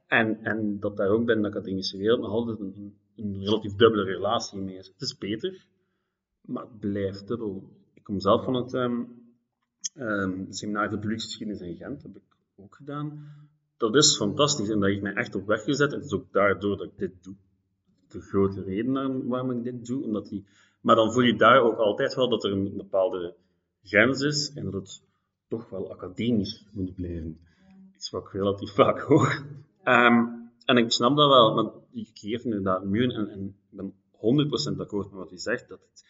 [0.08, 4.04] En, en dat daar ook bij de academische wereld nog altijd een, een relatief dubbele
[4.04, 4.88] relatie mee is.
[4.88, 5.66] Het is beter,
[6.42, 7.70] maar het blijft dubbel.
[7.94, 9.08] Ik kom zelf van het um,
[9.96, 13.28] um, seminar de geschiedenis in Gent, dat heb ik ook gedaan.
[13.78, 15.92] Dat is fantastisch en dat heeft mij echt op weg gezet.
[15.92, 17.36] En het is ook daardoor dat ik dit doe.
[18.08, 20.04] De grote reden waarom ik dit doe.
[20.04, 20.46] Omdat die...
[20.82, 23.36] Maar dan voel je daar ook altijd wel dat er een bepaalde
[23.84, 25.02] grens is en dat het
[25.48, 27.40] toch wel academisch moet blijven.
[27.96, 29.46] Iets wat ik relatief vaak hoor.
[29.84, 33.94] Um, en ik snap dat wel, maar je creëert inderdaad muren en, en ik ben
[34.76, 36.06] 100% akkoord met wat u zegt, dat het,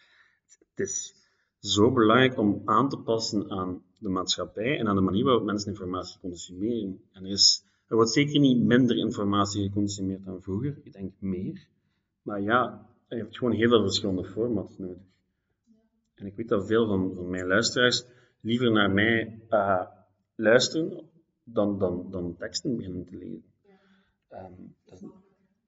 [0.58, 1.14] het is
[1.58, 5.70] zo belangrijk om aan te passen aan de maatschappij en aan de manier waarop mensen
[5.70, 7.00] informatie consumeren.
[7.12, 11.66] En er, is, er wordt zeker niet minder informatie geconsumeerd dan vroeger, ik denk meer.
[12.22, 15.02] Maar ja, je hebt gewoon heel veel verschillende formats nodig.
[16.14, 18.04] En ik weet dat veel van, van mijn luisteraars
[18.40, 19.86] liever naar mij uh,
[20.34, 21.08] luisteren
[21.44, 23.52] dan, dan, dan teksten beginnen te lezen.
[24.30, 25.02] Um, dat,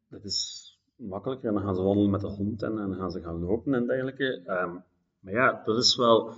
[0.09, 0.72] dat, is
[1.09, 1.49] makkelijker.
[1.49, 3.87] En dan gaan ze wandelen met de hond en, dan gaan ze gaan lopen en
[3.87, 4.43] dergelijke.
[4.47, 4.83] Um,
[5.21, 6.33] maar ja, dat is wel...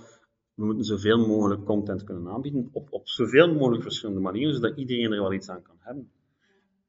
[0.53, 5.11] We moeten zoveel mogelijk content kunnen aanbieden op, op zoveel mogelijk verschillende manieren, zodat iedereen
[5.11, 6.09] er wel iets aan kan hebben.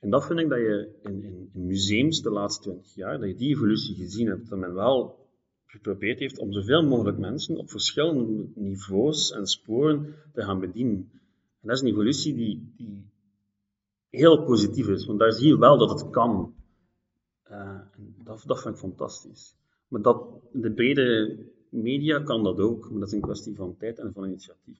[0.00, 3.28] En dat vind ik dat je in, in, in museums de laatste twintig jaar, dat
[3.28, 4.48] je die evolutie gezien hebt.
[4.48, 5.26] Dat men wel
[5.66, 11.10] geprobeerd heeft om zoveel mogelijk mensen op verschillende niveaus en sporen te gaan bedienen.
[11.60, 13.10] En dat is een evolutie die, die
[14.10, 16.54] heel positief is, want daar zie je wel dat het kan.
[17.50, 17.80] Uh,
[18.24, 19.56] dat, vind ik fantastisch.
[19.88, 23.98] Maar dat, de brede media kan dat ook, maar dat is een kwestie van tijd
[23.98, 24.78] en van initiatief.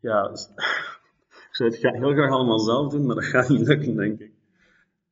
[0.00, 0.48] Ja, dus,
[1.48, 4.32] ik zou het heel graag allemaal zelf doen, maar dat gaat niet lukken, denk ik.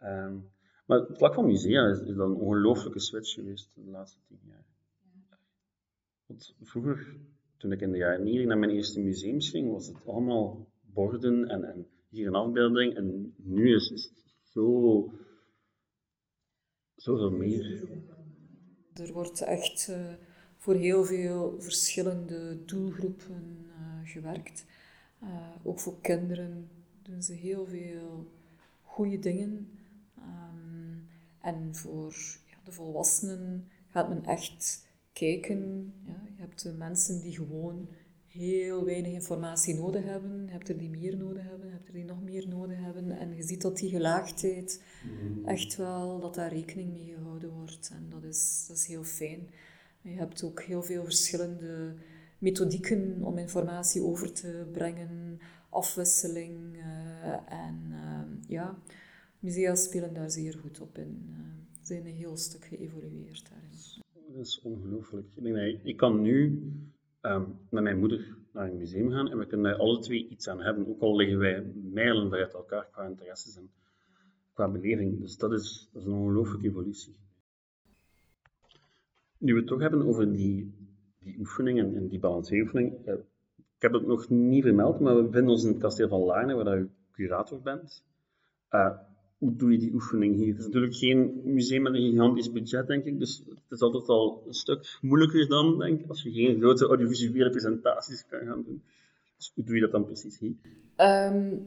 [0.02, 0.50] Um,
[0.87, 4.40] maar het vlak van musea is, is dan een ongelooflijke switch geweest de laatste tien
[4.48, 4.64] jaar.
[6.26, 7.16] Want vroeger,
[7.56, 11.48] toen ik in de jaren 90 naar mijn eerste museums ging, was het allemaal borden
[11.48, 12.94] en, en hier een afbeelding.
[12.94, 15.10] En nu is, het zo,
[16.96, 17.88] zoveel meer.
[18.94, 20.12] Er wordt echt uh,
[20.56, 24.64] voor heel veel verschillende doelgroepen uh, gewerkt.
[25.22, 26.68] Uh, ook voor kinderen
[27.02, 28.30] doen ze heel veel
[28.82, 29.68] goede dingen.
[30.18, 31.08] Um,
[31.40, 32.14] en voor
[32.64, 35.92] de volwassenen gaat men echt kijken.
[36.04, 37.88] Je hebt mensen die gewoon
[38.30, 40.44] heel weinig informatie nodig hebben.
[40.44, 43.10] Je hebt er die meer nodig hebben, je hebt er die nog meer nodig hebben.
[43.10, 45.48] En je ziet dat die gelaagdheid mhm.
[45.48, 47.90] echt wel, dat daar rekening mee gehouden wordt.
[47.92, 49.48] En dat is, dat is heel fijn.
[50.00, 51.94] je hebt ook heel veel verschillende
[52.38, 55.38] methodieken om informatie over te brengen,
[55.68, 56.76] afwisseling.
[56.76, 58.78] Uh, en uh, ja,
[59.38, 61.26] musea spelen daar zeer goed op in.
[61.30, 61.36] Uh,
[61.82, 63.70] zijn een heel stuk geëvolueerd daarin.
[64.36, 65.26] Dat is ongelooflijk.
[65.36, 66.62] Ik, ik kan nu
[67.22, 70.48] um, met mijn moeder naar een museum gaan en we kunnen daar alle twee iets
[70.48, 73.70] aan hebben, ook al liggen wij mijlen uit elkaar qua interesses en
[74.52, 75.20] qua beleving.
[75.20, 77.16] Dus dat is, een ongelooflijke evolutie.
[79.38, 80.74] Nu we het toch hebben over die,
[81.18, 83.14] die oefeningen en die balanceeroefening, uh,
[83.56, 86.54] ik heb het nog niet vermeld, maar we bevinden ons in het kasteel van Laarne,
[86.54, 88.04] waar u curator bent.
[88.70, 88.98] Uh,
[89.40, 90.48] hoe doe je die oefening hier?
[90.48, 93.18] Het is natuurlijk geen museum met een gigantisch budget, denk ik.
[93.18, 96.87] Dus het is altijd al een stuk moeilijker dan, denk ik, als je geen grote
[96.87, 98.83] audiovisuele presentaties kan gaan doen.
[99.37, 100.55] Dus hoe doe je dat dan precies hier?
[100.96, 101.62] Um,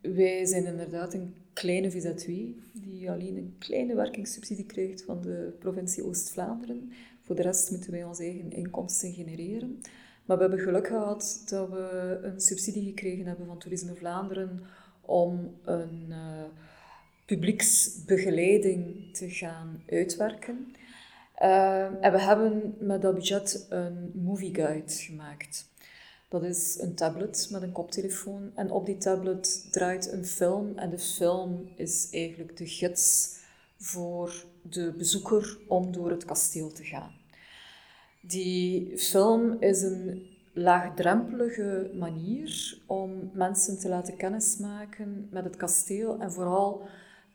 [0.00, 2.26] wij zijn inderdaad een kleine VZ2,
[2.72, 6.92] die alleen een kleine werkingssubsidie krijgt van de provincie Oost-Vlaanderen.
[7.20, 9.80] Voor de rest moeten wij onze eigen inkomsten genereren.
[10.24, 14.60] Maar we hebben geluk gehad dat we een subsidie gekregen hebben van Toerisme Vlaanderen
[15.00, 16.44] om een uh,
[17.24, 20.74] publieksbegeleiding te gaan uitwerken.
[21.42, 25.68] Uh, en we hebben met dat budget een movie guide gemaakt.
[26.28, 28.50] Dat is een tablet met een koptelefoon.
[28.54, 30.78] En op die tablet draait een film.
[30.78, 33.36] En de film is eigenlijk de gids
[33.76, 37.12] voor de bezoeker om door het kasteel te gaan.
[38.20, 46.32] Die film is een laagdrempelige manier om mensen te laten kennismaken met het kasteel en
[46.32, 46.82] vooral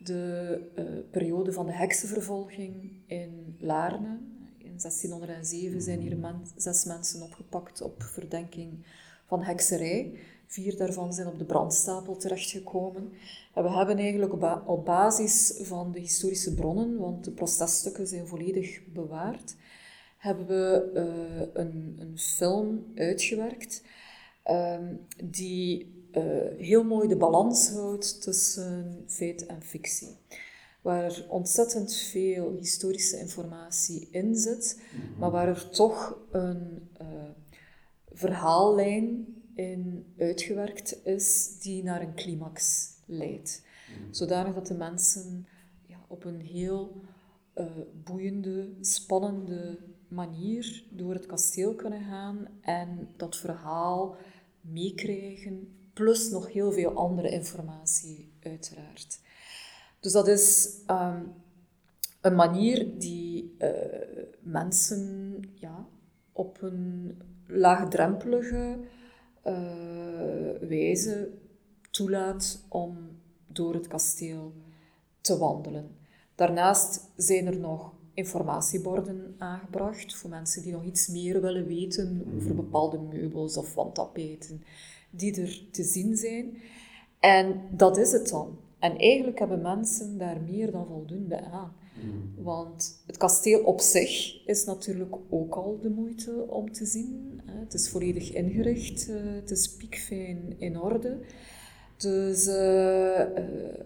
[0.03, 4.17] de uh, periode van de heksenvervolging in Laarne.
[4.57, 6.17] In 1607 zijn hier
[6.55, 8.85] zes mensen opgepakt op verdenking
[9.25, 10.19] van hekserij.
[10.45, 13.11] Vier daarvan zijn op de brandstapel terechtgekomen.
[13.53, 14.33] En we hebben eigenlijk
[14.67, 19.55] op, basis van de historische bronnen, want de processtukken zijn volledig bewaard,
[20.17, 23.83] hebben we uh, een, een, film uitgewerkt
[24.45, 24.79] uh,
[25.23, 26.23] die uh,
[26.57, 30.17] heel mooi de balans houdt tussen feit en fictie.
[30.81, 34.81] Waar ontzettend veel historische informatie in zit,
[35.17, 37.07] maar waar er toch een uh,
[38.11, 39.25] verhaallijn
[39.55, 43.61] in uitgewerkt is die naar een climax leidt.
[44.11, 45.47] Zodanig dat de mensen
[45.87, 47.01] ja, op een heel
[47.55, 47.65] uh,
[48.03, 49.77] boeiende, spannende
[50.09, 54.15] manier door het kasteel kunnen gaan en dat verhaal
[54.61, 59.19] meekrijgen, plus nog heel veel andere informatie, uiteraard.
[59.99, 61.33] Dus dat is um,
[62.21, 63.69] een manier die uh,
[64.39, 65.87] mensen ja,
[66.31, 67.17] op een
[67.47, 68.79] laagdrempelige
[69.45, 69.53] uh,
[70.69, 71.31] wijze
[71.91, 74.53] toelaat om door het kasteel
[75.21, 75.97] te wandelen.
[76.35, 82.55] Daarnaast zijn er nog informatieborden aangebracht voor mensen die nog iets meer willen weten over
[82.55, 84.63] bepaalde meubels of wandtapijten
[85.09, 86.57] die er te zien zijn.
[87.19, 88.57] En dat is het dan.
[88.79, 91.73] En eigenlijk hebben mensen daar meer dan voldoende aan.
[92.35, 97.41] Want het kasteel op zich is natuurlijk ook al de moeite om te zien.
[97.45, 101.17] Het is volledig ingericht, eh, het is piekfijn in orde.
[101.97, 103.25] Dus uh, uh,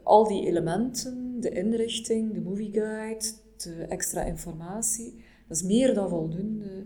[0.04, 3.26] al die elementen, de inrichting, de movie guide,
[3.64, 6.86] de extra informatie, dat is meer dan voldoende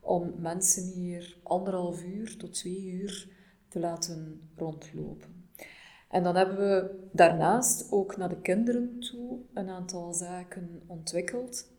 [0.00, 3.28] om mensen hier anderhalf uur tot twee uur
[3.68, 5.38] te laten rondlopen.
[6.08, 11.70] En dan hebben we daarnaast ook naar de kinderen toe een aantal zaken ontwikkeld,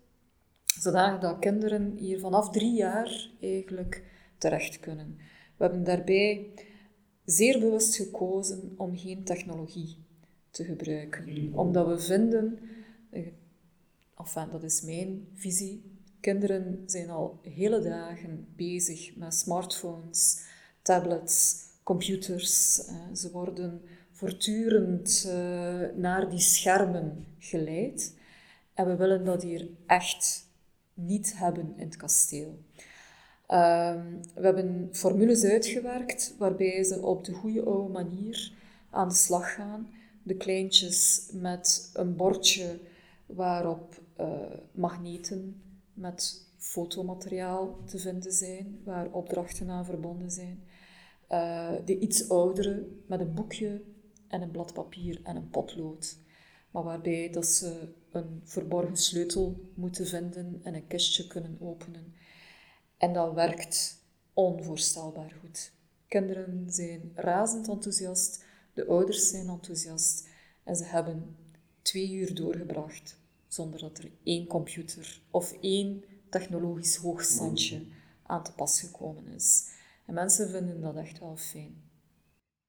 [0.64, 4.04] zodat dat kinderen hier vanaf drie jaar eigenlijk
[4.38, 5.18] terecht kunnen.
[5.58, 6.54] We hebben daarbij
[7.26, 9.98] zeer bewust gekozen om geen technologie
[10.50, 12.60] te gebruiken, omdat we vinden,
[13.10, 13.28] eh,
[14.20, 15.84] enfin, dat is mijn visie,
[16.20, 20.42] kinderen zijn al hele dagen bezig met smartphones,
[20.82, 22.74] tablets, computers.
[23.14, 25.34] Ze worden voortdurend uh,
[25.96, 28.16] naar die schermen geleid.
[28.74, 30.48] En we willen dat hier echt
[30.94, 32.60] niet hebben in het kasteel.
[33.48, 33.96] Uh,
[34.36, 38.54] we hebben formules uitgewerkt waarbij ze op de goede oude manier
[38.90, 39.90] aan de slag gaan.
[40.24, 42.80] De kleintjes met een bordje
[43.26, 45.62] waarop uh, magneten
[45.94, 50.64] met fotomateriaal te vinden zijn, waar opdrachten aan verbonden zijn.
[51.30, 53.82] Uh, de iets oudere met een boekje
[54.28, 56.18] en een blad papier en een potlood.
[56.72, 62.14] Maar waarbij dat ze een verborgen sleutel moeten vinden en een kistje kunnen openen.
[62.98, 64.04] En dat werkt
[64.34, 65.72] onvoorstelbaar goed.
[66.08, 70.28] Kinderen zijn razend enthousiast, de ouders zijn enthousiast
[70.64, 71.36] en ze hebben
[71.82, 73.18] twee uur doorgebracht
[73.50, 77.82] zonder dat er één computer of één technologisch hoogstandje
[78.24, 79.78] aan te pas gekomen is.
[80.06, 81.84] En mensen vinden dat echt wel fijn.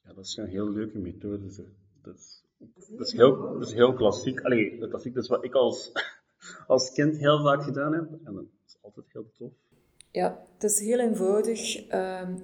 [0.02, 1.38] Ja, dat is een heel leuke methode.
[2.02, 2.44] Dat is,
[2.96, 4.40] dat is, heel, dat is heel klassiek.
[4.40, 5.92] Allee, klassiek dat is wat ik als,
[6.66, 8.08] als kind heel vaak gedaan heb.
[8.24, 9.52] En dat is altijd heel tof.
[10.10, 11.92] Ja, het is heel eenvoudig.
[11.92, 12.40] Um,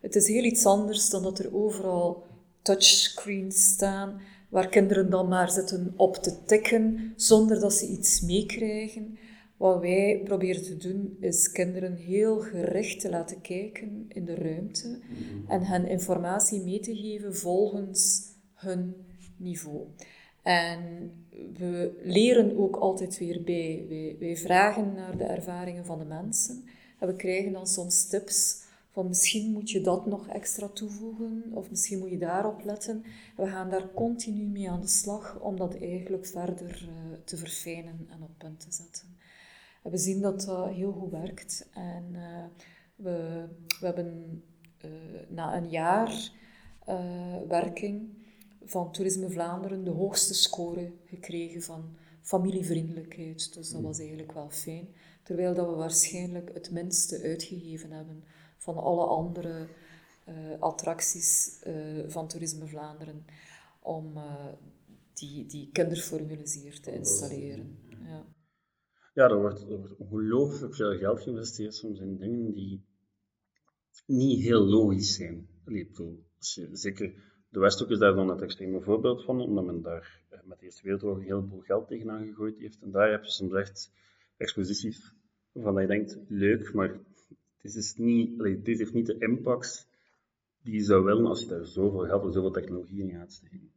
[0.00, 2.26] het is heel iets anders dan dat er overal
[2.62, 4.20] touchscreens staan,
[4.50, 9.18] waar kinderen dan maar zitten op te tikken, zonder dat ze iets meekrijgen.
[9.56, 14.88] Wat wij proberen te doen, is kinderen heel gericht te laten kijken in de ruimte
[14.88, 15.50] mhm.
[15.50, 18.22] en hen informatie mee te geven volgens
[18.54, 18.94] hun
[19.36, 19.86] niveau.
[20.42, 21.12] En
[21.58, 23.84] we leren ook altijd weer bij.
[23.88, 26.64] Wij, wij vragen naar de ervaringen van de mensen
[26.98, 31.70] en we krijgen dan soms tips van misschien moet je dat nog extra toevoegen of
[31.70, 33.04] misschien moet je daarop letten.
[33.36, 38.06] We gaan daar continu mee aan de slag om dat eigenlijk verder uh, te verfijnen
[38.10, 39.16] en op punt te zetten.
[39.82, 42.44] En we zien dat dat heel goed werkt en uh,
[42.96, 43.46] we,
[43.80, 44.42] we hebben
[44.84, 44.90] uh,
[45.28, 46.32] na een jaar
[47.48, 48.08] werking
[48.64, 53.54] van Toerisme Vlaanderen de hoogste score gekregen van familievriendelijkheid.
[53.54, 54.88] Dus dat was eigenlijk wel fijn.
[55.22, 58.24] Terwijl dat we waarschijnlijk het minste uitgegeven hebben
[58.60, 59.68] van alle andere
[60.28, 63.24] uh, attracties uh, van Toerisme Vlaanderen
[63.80, 64.52] om uh,
[65.12, 67.78] die, die kinderformules hier te installeren.
[67.88, 68.26] Ja,
[69.14, 72.84] ja er, wordt, er ongelooflijk veel geld geïnvesteerd soms in dingen die
[74.06, 75.48] niet heel logisch zijn.
[76.72, 77.14] Zeker
[77.48, 80.82] de Westhoek is daar dan het extreme voorbeeld van, omdat men daar met de Eerste
[80.82, 82.82] Wereldoorlog een heleboel geld tegenaan gegooid heeft.
[82.82, 83.92] En daar heb je soms echt
[84.36, 85.14] exposities
[85.52, 87.00] waarvan je denkt, leuk, maar
[87.62, 89.88] dit, is niet, dit heeft niet de impact
[90.62, 93.72] die je zou willen als je daar zoveel geld en zoveel technologie in gaat steken.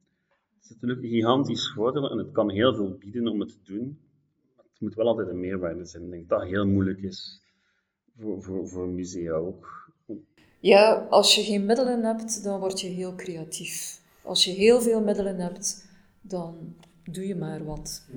[0.56, 3.74] Het is natuurlijk een gigantisch voordeel en het kan heel veel bieden om het te
[3.74, 4.00] doen.
[4.56, 6.04] Maar het moet wel altijd een meerwaarde zijn.
[6.04, 7.42] Ik denk dat dat heel moeilijk is
[8.18, 9.92] voor, voor, voor musea ook.
[10.60, 14.02] Ja, als je geen middelen hebt, dan word je heel creatief.
[14.22, 15.88] Als je heel veel middelen hebt,
[16.22, 18.08] dan doe je maar wat.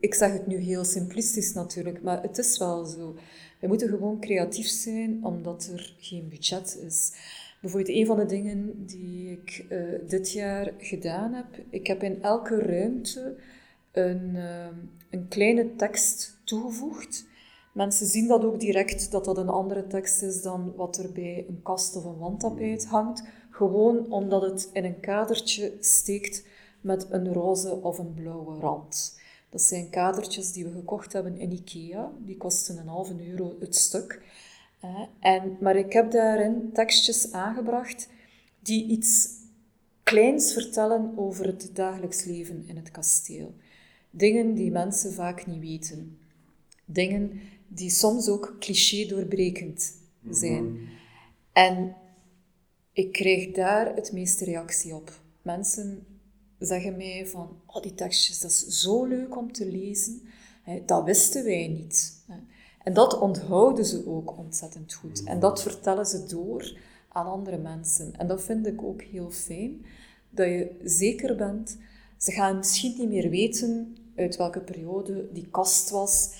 [0.00, 3.16] Ik zeg het nu heel simplistisch natuurlijk, maar het is wel zo.
[3.62, 7.12] We moeten gewoon creatief zijn, omdat er geen budget is.
[7.60, 12.22] Bijvoorbeeld een van de dingen die ik uh, dit jaar gedaan heb, ik heb in
[12.22, 13.36] elke ruimte
[13.92, 14.66] een, uh,
[15.10, 17.24] een kleine tekst toegevoegd.
[17.72, 21.44] Mensen zien dat ook direct, dat dat een andere tekst is dan wat er bij
[21.48, 23.22] een kast of een wandtapijt hangt.
[23.50, 26.46] Gewoon omdat het in een kadertje steekt
[26.80, 29.20] met een roze of een blauwe rand.
[29.52, 32.12] Dat zijn kadertjes die we gekocht hebben in Ikea.
[32.18, 34.22] Die kosten een halve euro het stuk.
[35.20, 38.08] En, maar ik heb daarin tekstjes aangebracht
[38.60, 39.28] die iets
[40.02, 43.54] kleins vertellen over het dagelijks leven in het kasteel.
[44.10, 46.18] Dingen die mensen vaak niet weten.
[46.84, 49.94] Dingen die soms ook cliché doorbrekend
[50.30, 50.72] zijn.
[50.72, 50.82] Mhm.
[51.52, 51.96] En
[52.92, 55.20] ik krijg daar het meeste reactie op.
[55.42, 56.06] Mensen
[56.66, 60.22] zeggen mij van, oh die tekstjes, dat is zo leuk om te lezen.
[60.86, 62.24] Dat wisten wij niet.
[62.82, 65.24] En dat onthouden ze ook ontzettend goed.
[65.24, 68.16] En dat vertellen ze door aan andere mensen.
[68.16, 69.84] En dat vind ik ook heel fijn,
[70.30, 71.78] dat je zeker bent.
[72.16, 76.30] Ze gaan misschien niet meer weten uit welke periode die kast was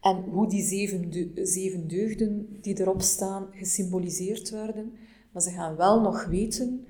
[0.00, 4.92] en hoe die zeven, zeven deugden die erop staan gesymboliseerd werden.
[5.32, 6.86] Maar ze gaan wel nog weten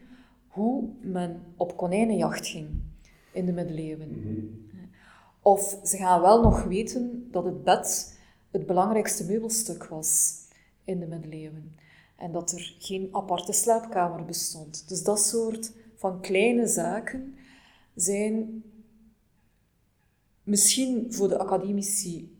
[0.53, 2.69] hoe men op konijnenjacht ging
[3.33, 4.09] in de middeleeuwen.
[4.11, 4.47] Mhm.
[5.43, 8.19] Of ze gaan wel nog weten dat het bed
[8.51, 10.35] het belangrijkste meubelstuk was
[10.85, 11.77] in de middeleeuwen.
[12.17, 14.89] En dat er geen aparte slaapkamer bestond.
[14.89, 17.35] Dus dat soort van kleine zaken
[17.95, 18.63] zijn
[20.43, 22.37] misschien voor de academici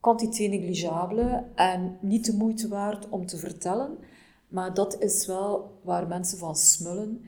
[0.00, 3.98] quantité negligible en niet de moeite waard om te vertellen,
[4.48, 7.24] maar dat is wel waar mensen van smullen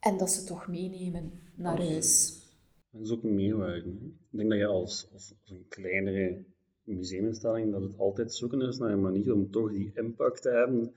[0.00, 2.42] en dat ze toch meenemen naar huis.
[2.90, 3.88] Dat is ook een meerwaarde.
[4.30, 6.44] Ik denk dat je als, als, een kleinere
[6.82, 10.92] museuminstelling, dat het altijd zoeken is naar een manier om toch die impact te hebben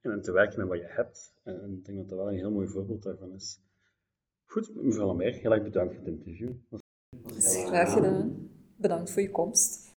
[0.00, 1.34] en te werken met wat je hebt.
[1.42, 3.60] En ik denk dat dat wel een heel mooi voorbeeld daarvan is.
[4.44, 6.52] Goed, mevrouw Lambert, heel erg bedankt voor het interview.
[7.66, 8.50] Graag gedaan.
[8.76, 9.94] Bedankt voor je komst.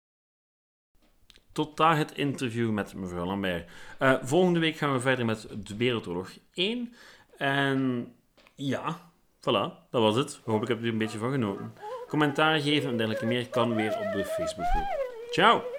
[1.52, 3.70] Tot daar het interview met mevrouw Lambert.
[4.02, 6.92] Uh, volgende week gaan we verder met de Wereldoorlog 1.
[7.36, 8.08] En
[8.56, 9.00] ja,
[9.40, 10.40] voilà, dat was het.
[10.44, 11.72] Hopelijk heb je er een beetje van genoten.
[12.08, 14.86] Commentaar geven en dergelijke meer kan weer op de Facebookgroep.
[15.30, 15.75] Ciao!